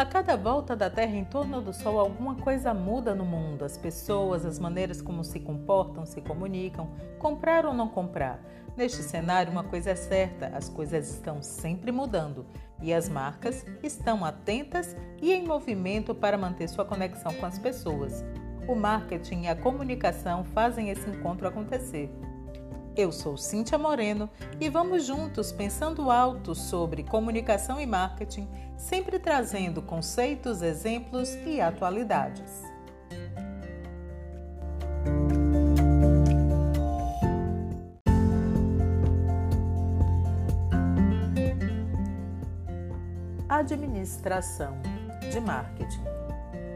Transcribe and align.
A 0.00 0.06
cada 0.06 0.34
volta 0.34 0.74
da 0.74 0.88
Terra 0.88 1.14
em 1.14 1.26
torno 1.26 1.60
do 1.60 1.74
Sol, 1.74 2.00
alguma 2.00 2.34
coisa 2.36 2.72
muda 2.72 3.14
no 3.14 3.22
mundo. 3.22 3.66
As 3.66 3.76
pessoas, 3.76 4.46
as 4.46 4.58
maneiras 4.58 5.02
como 5.02 5.22
se 5.22 5.38
comportam, 5.38 6.06
se 6.06 6.22
comunicam, 6.22 6.88
comprar 7.18 7.66
ou 7.66 7.74
não 7.74 7.86
comprar. 7.86 8.40
Neste 8.74 9.02
cenário, 9.02 9.52
uma 9.52 9.62
coisa 9.62 9.90
é 9.90 9.94
certa: 9.94 10.46
as 10.56 10.70
coisas 10.70 11.10
estão 11.10 11.42
sempre 11.42 11.92
mudando 11.92 12.46
e 12.80 12.94
as 12.94 13.10
marcas 13.10 13.66
estão 13.82 14.24
atentas 14.24 14.96
e 15.20 15.34
em 15.34 15.46
movimento 15.46 16.14
para 16.14 16.38
manter 16.38 16.66
sua 16.70 16.86
conexão 16.86 17.34
com 17.34 17.44
as 17.44 17.58
pessoas. 17.58 18.24
O 18.66 18.74
marketing 18.74 19.42
e 19.42 19.48
a 19.48 19.54
comunicação 19.54 20.44
fazem 20.44 20.88
esse 20.88 21.10
encontro 21.10 21.46
acontecer. 21.46 22.10
Eu 23.00 23.10
sou 23.10 23.34
Cíntia 23.38 23.78
Moreno 23.78 24.28
e 24.60 24.68
vamos 24.68 25.06
juntos 25.06 25.50
pensando 25.50 26.10
alto 26.10 26.54
sobre 26.54 27.02
comunicação 27.02 27.80
e 27.80 27.86
marketing, 27.86 28.46
sempre 28.76 29.18
trazendo 29.18 29.80
conceitos, 29.80 30.60
exemplos 30.60 31.30
e 31.46 31.62
atualidades. 31.62 32.62
Administração 43.48 44.78
de 45.32 45.40
marketing. 45.40 46.04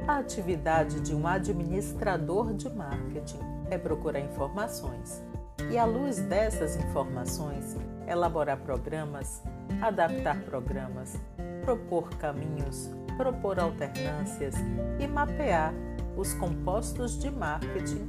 A 0.08 0.20
atividade 0.20 1.00
de 1.00 1.14
um 1.14 1.26
administrador 1.26 2.54
de 2.54 2.70
marketing 2.70 3.40
é 3.70 3.76
procurar 3.76 4.20
informações 4.20 5.22
e, 5.70 5.78
à 5.78 5.84
luz 5.84 6.18
dessas 6.18 6.76
informações, 6.76 7.76
elaborar 8.06 8.58
programas, 8.58 9.42
adaptar 9.80 10.40
programas, 10.42 11.16
propor 11.64 12.08
caminhos, 12.16 12.90
propor 13.16 13.58
alternâncias 13.58 14.54
e 14.98 15.06
mapear 15.06 15.72
os 16.16 16.34
compostos 16.34 17.18
de 17.18 17.30
marketing 17.30 18.06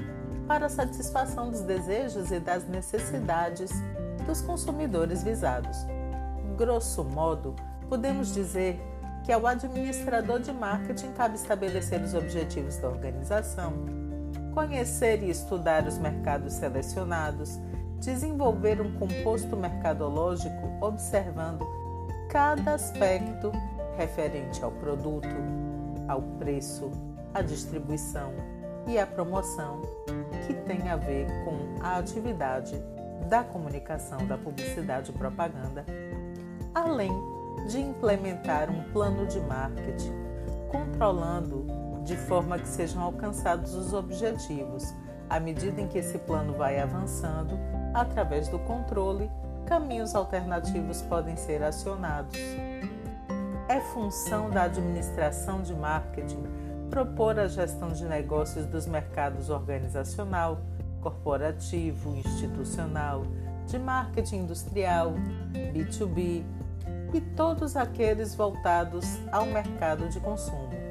para 0.47 0.67
a 0.67 0.69
satisfação 0.69 1.49
dos 1.49 1.61
desejos 1.61 2.31
e 2.31 2.39
das 2.39 2.67
necessidades 2.67 3.71
dos 4.25 4.41
consumidores 4.41 5.23
visados. 5.23 5.77
Grosso 6.57 7.03
modo, 7.03 7.55
podemos 7.89 8.33
dizer 8.33 8.79
que 9.23 9.31
ao 9.31 9.47
administrador 9.47 10.39
de 10.39 10.51
marketing 10.51 11.11
cabe 11.13 11.35
estabelecer 11.35 12.01
os 12.01 12.13
objetivos 12.13 12.77
da 12.77 12.89
organização, 12.89 13.73
conhecer 14.55 15.21
e 15.21 15.29
estudar 15.29 15.85
os 15.85 15.97
mercados 15.97 16.53
selecionados, 16.53 17.59
desenvolver 17.99 18.79
um 18.81 18.97
composto 18.97 19.57
mercadológico 19.57 20.77
observando 20.79 21.67
cada 22.29 22.73
aspecto 22.73 23.51
referente 23.97 24.63
ao 24.63 24.71
produto, 24.71 25.27
ao 26.07 26.21
preço, 26.39 26.89
à 27.33 27.41
distribuição 27.41 28.31
e 28.87 28.97
à 28.97 29.05
promoção 29.05 29.81
que 30.47 30.53
tem 30.53 30.89
a 30.89 30.95
ver 30.95 31.27
com 31.43 31.83
a 31.83 31.97
atividade 31.97 32.75
da 33.29 33.43
comunicação, 33.43 34.25
da 34.25 34.37
publicidade 34.37 35.11
e 35.11 35.13
propaganda, 35.13 35.85
além 36.73 37.11
de 37.67 37.81
implementar 37.81 38.69
um 38.69 38.83
plano 38.91 39.25
de 39.25 39.39
marketing, 39.41 40.13
controlando 40.71 41.65
de 42.05 42.15
forma 42.15 42.59
que 42.59 42.67
sejam 42.67 43.01
alcançados 43.01 43.73
os 43.73 43.91
objetivos, 43.91 44.93
à 45.29 45.39
medida 45.39 45.81
em 45.81 45.87
que 45.87 45.97
esse 45.97 46.19
plano 46.19 46.53
vai 46.53 46.79
avançando, 46.79 47.59
através 47.93 48.47
do 48.47 48.59
controle, 48.59 49.29
caminhos 49.65 50.13
alternativos 50.13 51.01
podem 51.01 51.35
ser 51.35 51.63
acionados. 51.63 52.37
É 53.67 53.81
função 53.91 54.51
da 54.51 54.63
administração 54.63 55.63
de 55.63 55.73
marketing 55.73 56.43
propor 56.91 57.39
a 57.39 57.47
gestão 57.47 57.89
de 57.89 58.05
negócios 58.05 58.67
dos 58.67 58.85
mercados 58.85 59.49
organizacional, 59.49 60.61
corporativo, 61.01 62.15
institucional, 62.15 63.23
de 63.65 63.79
marketing 63.79 64.37
industrial, 64.37 65.15
B2B 65.73 66.43
e 67.13 67.21
todos 67.35 67.75
aqueles 67.75 68.35
voltados 68.35 69.19
ao 69.31 69.47
mercado 69.47 70.07
de 70.09 70.19
consumo. 70.19 70.84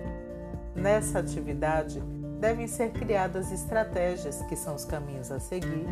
Nessa 0.75 1.21
atividade, 1.21 2.03
devem 2.41 2.67
ser 2.67 2.91
criadas 2.91 3.51
estratégias, 3.53 4.43
que 4.43 4.57
são 4.57 4.75
os 4.75 4.85
caminhos 4.85 5.31
a 5.31 5.39
seguir, 5.39 5.87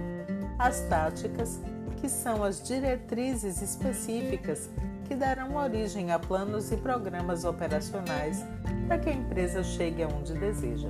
as 0.58 0.80
táticas, 0.80 1.60
que 2.00 2.08
são 2.08 2.42
as 2.42 2.62
diretrizes 2.62 3.62
específicas 3.62 4.68
que 5.04 5.14
darão 5.14 5.56
origem 5.56 6.10
a 6.10 6.18
planos 6.18 6.72
e 6.72 6.76
programas 6.76 7.44
operacionais 7.44 8.44
para 8.88 8.98
que 8.98 9.08
a 9.08 9.12
empresa 9.12 9.62
chegue 9.62 10.02
aonde 10.02 10.34
deseja. 10.34 10.88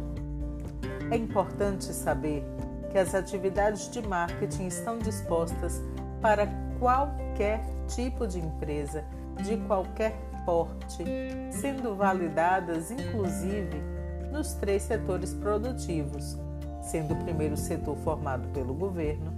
É 1.11 1.17
importante 1.17 1.85
saber 1.93 2.43
que 2.91 2.99
as 2.99 3.15
atividades 3.15 3.91
de 3.91 4.01
marketing 4.01 4.67
estão 4.67 4.99
dispostas 4.99 5.83
para 6.21 6.47
qualquer 6.79 7.63
tipo 7.89 8.27
de 8.27 8.39
empresa, 8.39 9.05
de 9.43 9.57
qualquer 9.67 10.15
porte, 10.45 11.05
sendo 11.51 11.95
validadas 11.95 12.91
inclusive 12.91 13.83
nos 14.31 14.55
três 14.55 14.83
setores 14.83 15.35
produtivos, 15.35 16.39
sendo 16.83 17.15
o 17.15 17.25
primeiro 17.25 17.57
setor 17.57 17.97
formado 17.99 18.49
pelo 18.49 18.75
governo, 18.75 19.33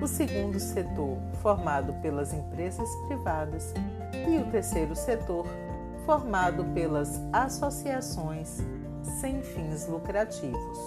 o 0.00 0.06
segundo 0.06 0.58
setor 0.58 1.18
formado 1.42 1.92
pelas 2.00 2.32
empresas 2.32 2.88
privadas 3.06 3.74
e 4.28 4.38
o 4.38 4.50
terceiro 4.50 4.94
setor 4.96 5.46
formado 6.06 6.64
pelas 6.74 7.20
associações 7.32 8.58
sem 9.20 9.42
fins 9.42 9.86
lucrativos. 9.86 10.78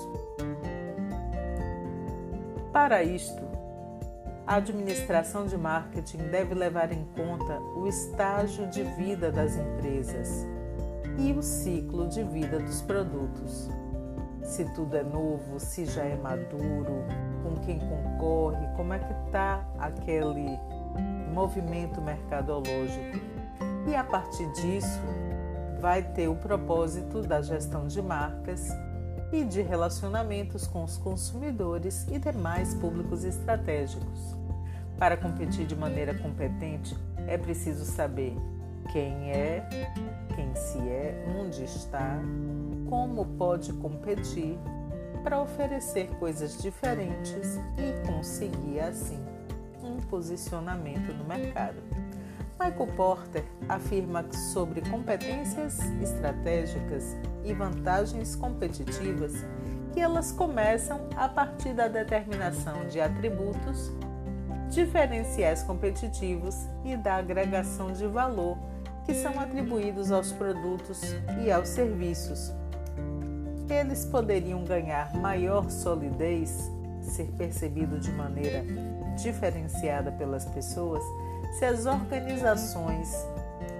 Para 2.71 3.03
isto, 3.03 3.52
a 4.45 4.55
administração 4.55 5.45
de 5.45 5.57
marketing 5.57 6.17
deve 6.29 6.53
levar 6.53 6.91
em 6.91 7.05
conta 7.15 7.59
o 7.77 7.87
estágio 7.87 8.67
de 8.69 8.83
vida 8.83 9.31
das 9.31 9.55
empresas 9.55 10.45
e 11.17 11.31
o 11.31 11.41
ciclo 11.41 12.07
de 12.07 12.23
vida 12.23 12.59
dos 12.59 12.81
produtos. 12.81 13.69
Se 14.43 14.65
tudo 14.73 14.97
é 14.97 15.03
novo, 15.03 15.59
se 15.59 15.85
já 15.85 16.03
é 16.03 16.17
maduro, 16.17 17.05
com 17.41 17.55
quem 17.61 17.79
concorre, 17.79 18.67
como 18.75 18.93
é 18.93 18.99
que 18.99 19.13
está 19.25 19.65
aquele 19.79 20.59
movimento 21.33 22.01
mercadológico. 22.01 23.17
E 23.87 23.95
a 23.95 24.03
partir 24.03 24.51
disso, 24.51 25.01
vai 25.79 26.01
ter 26.01 26.27
o 26.27 26.35
propósito 26.35 27.21
da 27.21 27.41
gestão 27.41 27.87
de 27.87 28.01
marcas 28.01 28.69
e 29.33 29.43
de 29.43 29.63
relacionamentos 29.63 30.67
com 30.67 30.83
os 30.83 30.95
consumidores 30.95 32.07
e 32.11 32.19
demais 32.19 32.75
públicos 32.75 33.23
estratégicos. 33.23 34.35
Para 34.99 35.17
competir 35.17 35.65
de 35.65 35.75
maneira 35.75 36.13
competente, 36.13 36.95
é 37.27 37.35
preciso 37.35 37.83
saber 37.83 38.37
quem 38.91 39.31
é, 39.31 39.67
quem 40.35 40.53
se 40.55 40.77
é, 40.77 41.25
onde 41.35 41.63
está, 41.63 42.19
como 42.87 43.25
pode 43.25 43.73
competir 43.73 44.55
para 45.23 45.41
oferecer 45.41 46.07
coisas 46.19 46.61
diferentes 46.61 47.57
e 47.77 48.05
conseguir 48.05 48.81
assim 48.81 49.19
um 49.81 49.97
posicionamento 49.97 51.11
no 51.11 51.23
mercado. 51.23 51.81
Michael 52.59 52.87
Porter 52.95 53.43
afirma 53.67 54.23
que 54.23 54.37
sobre 54.37 54.81
competências 54.81 55.79
estratégicas 56.01 57.15
e 57.43 57.53
vantagens 57.53 58.35
competitivas 58.35 59.33
que 59.93 59.99
elas 59.99 60.31
começam 60.31 61.07
a 61.15 61.29
partir 61.29 61.73
da 61.73 61.87
determinação 61.87 62.87
de 62.87 62.99
atributos, 62.99 63.91
diferenciais 64.69 65.61
competitivos 65.61 66.55
e 66.83 66.97
da 66.97 67.15
agregação 67.15 67.91
de 67.91 68.07
valor 68.07 68.57
que 69.05 69.13
são 69.13 69.39
atribuídos 69.39 70.11
aos 70.11 70.31
produtos 70.31 71.01
e 71.43 71.51
aos 71.51 71.69
serviços. 71.69 72.51
Eles 73.69 74.05
poderiam 74.05 74.63
ganhar 74.63 75.13
maior 75.15 75.69
solidez, 75.69 76.71
ser 77.01 77.25
percebido 77.37 77.99
de 77.99 78.11
maneira 78.11 78.63
diferenciada 79.21 80.11
pelas 80.11 80.45
pessoas 80.45 81.03
se 81.53 81.65
as 81.65 81.85
organizações, 81.85 83.13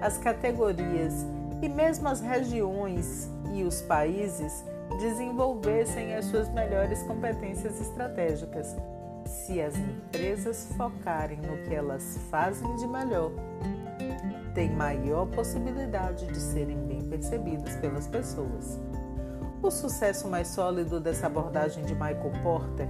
as 0.00 0.16
categorias 0.18 1.26
e 1.60 1.68
mesmo 1.68 2.08
as 2.08 2.20
regiões 2.20 3.28
e 3.54 3.62
os 3.62 3.80
países 3.82 4.64
desenvolvessem 4.98 6.14
as 6.14 6.24
suas 6.26 6.48
melhores 6.50 7.02
competências 7.04 7.80
estratégicas, 7.80 8.76
se 9.24 9.62
as 9.62 9.74
empresas 9.76 10.68
focarem 10.76 11.38
no 11.38 11.56
que 11.62 11.74
elas 11.74 12.18
fazem 12.30 12.74
de 12.76 12.86
melhor, 12.86 13.30
têm 14.54 14.70
maior 14.70 15.26
possibilidade 15.26 16.26
de 16.26 16.38
serem 16.38 16.78
bem 16.86 17.02
percebidas 17.08 17.76
pelas 17.76 18.06
pessoas. 18.06 18.78
O 19.62 19.70
sucesso 19.70 20.28
mais 20.28 20.48
sólido 20.48 21.00
dessa 21.00 21.26
abordagem 21.26 21.84
de 21.84 21.94
Michael 21.94 22.32
Porter 22.42 22.88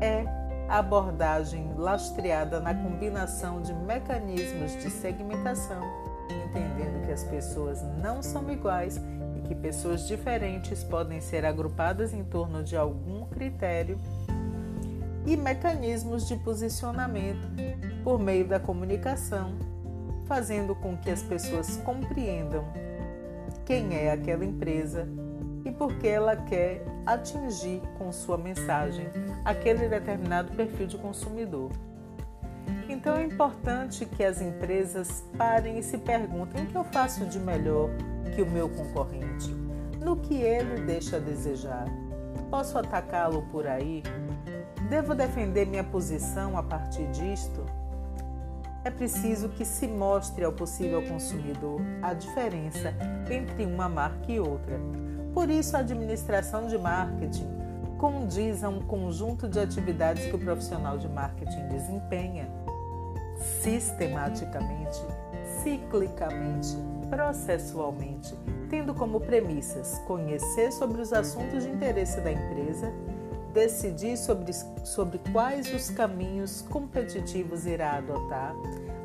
é 0.00 0.26
abordagem 0.68 1.72
lastreada 1.76 2.60
na 2.60 2.74
combinação 2.74 3.62
de 3.62 3.72
mecanismos 3.72 4.72
de 4.76 4.90
segmentação, 4.90 5.82
entendendo 6.28 7.06
que 7.06 7.12
as 7.12 7.24
pessoas 7.24 7.82
não 8.02 8.22
são 8.22 8.50
iguais 8.50 9.00
que 9.46 9.54
pessoas 9.54 10.06
diferentes 10.06 10.82
podem 10.84 11.20
ser 11.20 11.44
agrupadas 11.44 12.12
em 12.12 12.24
torno 12.24 12.62
de 12.62 12.76
algum 12.76 13.26
critério 13.26 13.98
e 15.26 15.36
mecanismos 15.36 16.26
de 16.26 16.36
posicionamento 16.36 17.48
por 18.02 18.18
meio 18.18 18.46
da 18.46 18.58
comunicação, 18.58 19.54
fazendo 20.26 20.74
com 20.74 20.96
que 20.96 21.10
as 21.10 21.22
pessoas 21.22 21.76
compreendam 21.78 22.64
quem 23.64 23.94
é 23.94 24.10
aquela 24.10 24.44
empresa 24.44 25.06
e 25.64 25.70
por 25.70 25.94
que 25.98 26.08
ela 26.08 26.36
quer 26.36 26.84
atingir 27.06 27.80
com 27.98 28.10
sua 28.10 28.36
mensagem 28.36 29.06
aquele 29.44 29.88
determinado 29.88 30.52
perfil 30.52 30.86
de 30.86 30.98
consumidor. 30.98 31.70
Então 32.88 33.16
é 33.16 33.24
importante 33.24 34.04
que 34.04 34.24
as 34.24 34.40
empresas 34.40 35.24
parem 35.38 35.78
e 35.78 35.82
se 35.82 35.98
perguntem 35.98 36.64
o 36.64 36.66
que 36.66 36.76
eu 36.76 36.84
faço 36.84 37.24
de 37.26 37.38
melhor 37.38 37.90
que 38.34 38.42
o 38.42 38.50
meu 38.50 38.68
concorrente, 38.68 39.50
no 40.00 40.16
que 40.16 40.34
ele 40.34 40.82
deixa 40.82 41.16
a 41.16 41.20
desejar. 41.20 41.86
Posso 42.50 42.78
atacá-lo 42.78 43.42
por 43.50 43.66
aí? 43.66 44.02
Devo 44.88 45.14
defender 45.14 45.66
minha 45.66 45.84
posição 45.84 46.56
a 46.56 46.62
partir 46.62 47.06
disto? 47.12 47.64
É 48.84 48.90
preciso 48.90 49.48
que 49.48 49.64
se 49.64 49.86
mostre 49.86 50.44
ao 50.44 50.52
possível 50.52 51.02
consumidor 51.02 51.80
a 52.02 52.14
diferença 52.14 52.92
entre 53.30 53.64
uma 53.64 53.88
marca 53.88 54.30
e 54.30 54.40
outra. 54.40 54.80
Por 55.32 55.48
isso, 55.48 55.76
a 55.76 55.80
administração 55.80 56.66
de 56.66 56.76
marketing 56.76 57.48
condiz 57.96 58.64
a 58.64 58.68
um 58.68 58.80
conjunto 58.80 59.48
de 59.48 59.60
atividades 59.60 60.26
que 60.26 60.34
o 60.34 60.38
profissional 60.38 60.98
de 60.98 61.08
marketing 61.08 61.68
desempenha 61.68 62.48
sistematicamente, 63.62 65.00
ciclicamente, 65.62 66.76
processualmente, 67.12 68.34
tendo 68.70 68.94
como 68.94 69.20
premissas 69.20 69.98
conhecer 70.06 70.72
sobre 70.72 71.02
os 71.02 71.12
assuntos 71.12 71.62
de 71.62 71.68
interesse 71.68 72.22
da 72.22 72.32
empresa, 72.32 72.90
decidir 73.52 74.16
sobre, 74.16 74.50
sobre 74.82 75.18
quais 75.30 75.70
os 75.74 75.90
caminhos 75.90 76.62
competitivos 76.62 77.66
irá 77.66 77.98
adotar, 77.98 78.54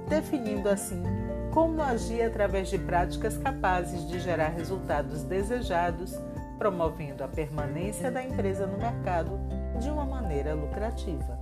definindo 0.07 0.69
assim 0.69 1.03
como 1.51 1.81
agir 1.81 2.21
através 2.21 2.69
de 2.69 2.79
práticas 2.79 3.37
capazes 3.37 4.07
de 4.07 4.21
gerar 4.21 4.53
resultados 4.53 5.23
desejados, 5.23 6.17
promovendo 6.57 7.25
a 7.25 7.27
permanência 7.27 8.09
da 8.09 8.23
empresa 8.23 8.65
no 8.65 8.77
mercado 8.77 9.37
de 9.81 9.89
uma 9.89 10.05
maneira 10.05 10.53
lucrativa. 10.53 11.37